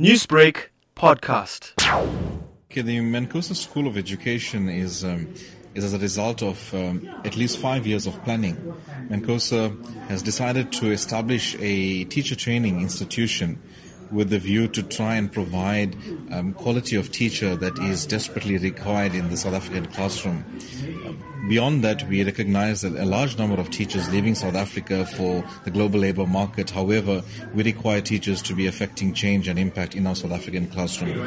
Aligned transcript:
Newsbreak 0.00 0.70
podcast. 0.96 1.70
Okay, 2.68 2.80
the 2.80 2.98
Mancosa 2.98 3.54
School 3.54 3.86
of 3.86 3.96
Education 3.96 4.68
is 4.68 5.04
um, 5.04 5.32
is 5.76 5.84
as 5.84 5.94
a 5.94 6.00
result 6.00 6.42
of 6.42 6.74
um, 6.74 7.08
at 7.24 7.36
least 7.36 7.58
five 7.58 7.86
years 7.86 8.04
of 8.08 8.20
planning. 8.24 8.56
Mancosa 9.08 9.70
has 10.08 10.20
decided 10.20 10.72
to 10.72 10.90
establish 10.90 11.54
a 11.60 12.02
teacher 12.06 12.34
training 12.34 12.80
institution 12.80 13.62
with 14.10 14.30
the 14.30 14.38
view 14.38 14.68
to 14.68 14.82
try 14.82 15.16
and 15.16 15.32
provide 15.32 15.96
um, 16.30 16.52
quality 16.54 16.96
of 16.96 17.10
teacher 17.12 17.56
that 17.56 17.78
is 17.78 18.06
desperately 18.06 18.58
required 18.58 19.14
in 19.14 19.30
the 19.30 19.36
South 19.36 19.54
African 19.54 19.86
classroom. 19.86 20.44
Beyond 21.48 21.84
that, 21.84 22.08
we 22.08 22.24
recognize 22.24 22.80
that 22.80 22.94
a 22.94 23.04
large 23.04 23.36
number 23.36 23.60
of 23.60 23.70
teachers 23.70 24.10
leaving 24.10 24.34
South 24.34 24.54
Africa 24.54 25.04
for 25.04 25.44
the 25.64 25.70
global 25.70 26.00
labor 26.00 26.26
market. 26.26 26.70
However, 26.70 27.22
we 27.52 27.62
require 27.62 28.00
teachers 28.00 28.40
to 28.42 28.54
be 28.54 28.66
affecting 28.66 29.12
change 29.12 29.46
and 29.46 29.58
impact 29.58 29.94
in 29.94 30.06
our 30.06 30.14
South 30.14 30.32
African 30.32 30.68
classroom. 30.68 31.20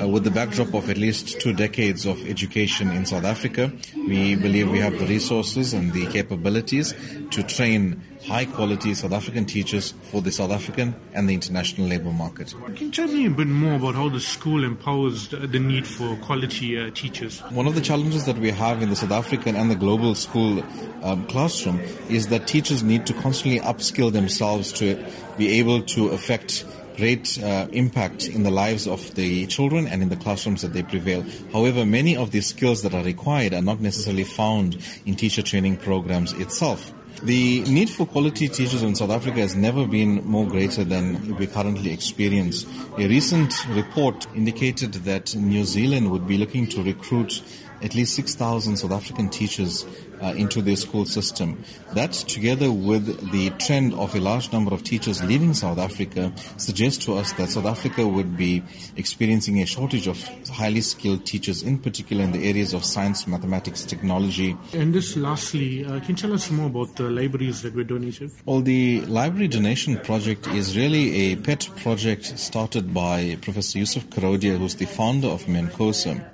Uh, 0.00 0.06
with 0.06 0.22
the 0.22 0.30
backdrop 0.30 0.72
of 0.72 0.88
at 0.88 0.98
least 0.98 1.40
two 1.40 1.52
decades 1.52 2.06
of 2.06 2.24
education 2.28 2.92
in 2.92 3.04
South 3.06 3.24
Africa, 3.24 3.72
we 3.96 4.36
believe 4.36 4.70
we 4.70 4.78
have 4.78 4.96
the 5.00 5.06
resources 5.06 5.72
and 5.74 5.92
the 5.92 6.06
capabilities 6.12 6.94
to 7.32 7.42
train 7.42 8.00
high 8.26 8.44
quality 8.44 8.92
South 8.94 9.12
African 9.12 9.44
teachers 9.44 9.94
for 10.10 10.20
the 10.20 10.32
South 10.32 10.50
African 10.50 10.94
and 11.14 11.28
the 11.28 11.34
international 11.34 11.86
labor 11.86 12.10
market. 12.10 12.54
Can 12.74 12.86
you 12.86 12.90
tell 12.90 13.06
me 13.06 13.26
a 13.26 13.30
bit 13.30 13.46
more 13.46 13.74
about 13.74 13.94
how 13.94 14.08
the 14.08 14.20
school 14.20 14.64
empowers 14.64 15.28
the 15.28 15.58
need 15.58 15.86
for 15.86 16.16
quality 16.16 16.78
uh, 16.78 16.90
teachers? 16.92 17.40
One 17.50 17.66
of 17.66 17.74
the 17.74 17.80
challenges 17.80 18.24
that 18.26 18.38
we 18.38 18.50
have 18.50 18.82
in 18.82 18.90
the 18.90 18.96
South 18.96 19.12
African 19.12 19.54
and 19.54 19.70
the 19.70 19.76
global 19.76 20.14
school 20.14 20.64
um, 21.02 21.26
classroom 21.26 21.80
is 22.08 22.28
that 22.28 22.46
teachers 22.46 22.82
need 22.82 23.06
to 23.06 23.14
constantly 23.14 23.60
upskill 23.60 24.12
themselves 24.12 24.72
to 24.74 25.02
be 25.38 25.48
able 25.60 25.82
to 25.82 26.08
affect 26.08 26.64
great 26.96 27.38
uh, 27.42 27.68
impact 27.72 28.26
in 28.26 28.42
the 28.42 28.50
lives 28.50 28.86
of 28.88 29.14
the 29.14 29.46
children 29.46 29.86
and 29.86 30.02
in 30.02 30.08
the 30.08 30.16
classrooms 30.16 30.62
that 30.62 30.72
they 30.72 30.82
prevail. 30.82 31.24
However, 31.52 31.84
many 31.84 32.16
of 32.16 32.30
the 32.30 32.40
skills 32.40 32.82
that 32.82 32.94
are 32.94 33.04
required 33.04 33.52
are 33.52 33.62
not 33.62 33.80
necessarily 33.80 34.24
found 34.24 34.78
in 35.04 35.14
teacher 35.14 35.42
training 35.42 35.76
programs 35.76 36.32
itself. 36.32 36.92
The 37.22 37.62
need 37.62 37.88
for 37.88 38.06
quality 38.06 38.46
teachers 38.46 38.82
in 38.82 38.94
South 38.94 39.10
Africa 39.10 39.40
has 39.40 39.56
never 39.56 39.86
been 39.86 40.22
more 40.26 40.46
greater 40.46 40.84
than 40.84 41.36
we 41.36 41.46
currently 41.46 41.90
experience. 41.90 42.66
A 42.98 43.08
recent 43.08 43.66
report 43.70 44.26
indicated 44.34 44.92
that 44.92 45.34
New 45.34 45.64
Zealand 45.64 46.10
would 46.10 46.28
be 46.28 46.36
looking 46.36 46.66
to 46.68 46.82
recruit 46.82 47.42
at 47.82 47.94
least 47.94 48.14
6,000 48.14 48.76
South 48.76 48.92
African 48.92 49.28
teachers 49.28 49.84
uh, 50.22 50.26
into 50.36 50.62
their 50.62 50.76
school 50.76 51.04
system. 51.04 51.62
That, 51.94 52.12
together 52.12 52.72
with 52.72 53.32
the 53.32 53.50
trend 53.58 53.94
of 53.94 54.14
a 54.14 54.20
large 54.20 54.52
number 54.52 54.72
of 54.72 54.82
teachers 54.82 55.22
leaving 55.22 55.54
South 55.54 55.78
Africa, 55.78 56.32
suggests 56.56 57.04
to 57.04 57.14
us 57.14 57.32
that 57.34 57.50
South 57.50 57.66
Africa 57.66 58.06
would 58.06 58.36
be 58.36 58.62
experiencing 58.96 59.60
a 59.62 59.66
shortage 59.66 60.06
of 60.06 60.22
highly 60.48 60.80
skilled 60.80 61.24
teachers, 61.26 61.62
in 61.62 61.78
particular 61.78 62.24
in 62.24 62.32
the 62.32 62.48
areas 62.48 62.72
of 62.72 62.84
science, 62.84 63.26
mathematics, 63.26 63.84
technology. 63.84 64.56
And 64.72 64.94
this, 64.94 65.16
lastly, 65.16 65.84
uh, 65.84 66.00
can 66.00 66.10
you 66.10 66.14
tell 66.14 66.32
us 66.32 66.50
more 66.50 66.66
about 66.66 66.96
the 66.96 67.04
libraries 67.04 67.62
that 67.62 67.74
were 67.74 67.84
donated? 67.84 68.30
Well, 68.44 68.60
the 68.60 69.02
library 69.02 69.48
donation 69.48 69.98
project 69.98 70.46
is 70.48 70.76
really 70.76 71.32
a 71.32 71.36
pet 71.36 71.68
project 71.76 72.38
started 72.38 72.92
by 72.92 73.36
Professor 73.42 73.78
Yusuf 73.78 74.06
Karodia, 74.06 74.58
who's 74.58 74.76
the 74.76 74.86
founder 74.86 75.28
of 75.28 75.44
Mancosa. 75.44 76.24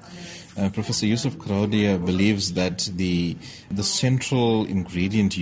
Uh, 0.54 0.68
Professor 0.68 1.06
Yusuf 1.06 1.36
Karodia 1.38 1.98
believes 2.04 2.52
that 2.52 2.90
the 2.96 3.36
the 3.70 3.82
central 3.82 4.66
ingredient 4.66 5.34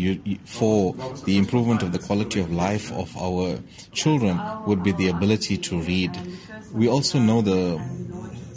for 0.45 0.95
the 1.25 1.37
improvement 1.37 1.83
of 1.83 1.91
the 1.91 1.99
quality 1.99 2.39
of 2.39 2.53
life 2.53 2.93
of 2.93 3.17
our 3.17 3.59
children 3.93 4.41
would 4.67 4.85
be 4.85 4.93
the 4.93 5.09
ability 5.09 5.57
to 5.59 5.81
read. 5.81 6.17
We 6.73 6.89
also 6.89 7.19
know 7.19 7.43
the 7.43 7.81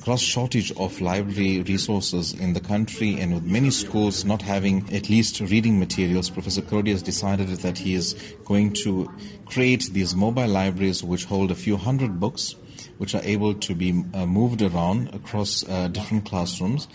gross 0.03 0.21
shortage 0.21 0.69
of 0.73 0.99
library 0.99 1.61
resources 1.61 2.33
in 2.33 2.51
the 2.51 2.59
country 2.59 3.17
and 3.21 3.33
with 3.33 3.45
many 3.45 3.71
schools 3.71 4.25
not 4.25 4.41
having 4.41 4.83
at 4.93 5.09
least 5.09 5.39
reading 5.39 5.79
materials, 5.79 6.29
Professor 6.29 6.61
Karodia 6.61 6.91
has 6.91 7.01
decided 7.01 7.47
that 7.47 7.77
he 7.77 7.93
is 7.93 8.13
going 8.43 8.73
to 8.73 9.09
create 9.45 9.89
these 9.93 10.13
mobile 10.13 10.47
libraries 10.47 11.01
which 11.03 11.23
hold 11.23 11.51
a 11.51 11.55
few 11.55 11.77
hundred 11.77 12.19
books 12.19 12.55
which 12.97 13.15
are 13.15 13.23
able 13.23 13.53
to 13.53 13.73
be 13.73 14.03
uh, 14.13 14.25
moved 14.25 14.61
around 14.61 15.13
across 15.13 15.67
uh, 15.69 15.87
different 15.87 16.25
classrooms. 16.25 16.87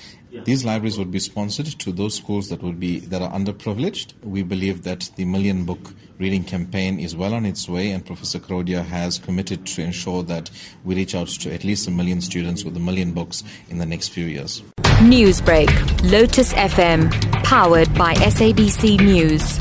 These 0.48 0.64
libraries 0.64 0.96
would 0.96 1.10
be 1.10 1.18
sponsored 1.18 1.66
to 1.66 1.92
those 1.92 2.14
schools 2.14 2.48
that 2.48 2.62
would 2.62 2.80
be 2.80 3.00
that 3.00 3.20
are 3.20 3.30
underprivileged. 3.30 4.14
We 4.22 4.42
believe 4.42 4.82
that 4.84 5.10
the 5.16 5.26
Million 5.26 5.66
Book 5.66 5.92
Reading 6.18 6.42
Campaign 6.42 6.98
is 6.98 7.14
well 7.14 7.34
on 7.34 7.44
its 7.44 7.68
way, 7.68 7.90
and 7.90 8.06
Professor 8.06 8.38
Karodia 8.38 8.82
has 8.82 9.18
committed 9.18 9.66
to 9.66 9.82
ensure 9.82 10.22
that 10.22 10.50
we 10.84 10.94
reach 10.94 11.14
out 11.14 11.28
to 11.28 11.52
at 11.52 11.64
least 11.64 11.86
a 11.86 11.90
million 11.90 12.22
students 12.22 12.64
with 12.64 12.74
a 12.78 12.80
million 12.80 13.12
books 13.12 13.44
in 13.68 13.76
the 13.76 13.84
next 13.84 14.08
few 14.08 14.24
years. 14.24 14.62
Newsbreak, 15.02 15.68
Lotus 16.10 16.54
FM, 16.54 17.10
powered 17.44 17.92
by 17.92 18.14
SABC 18.14 19.02
News. 19.02 19.58